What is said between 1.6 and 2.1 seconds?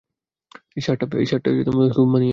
তোমাকে খুব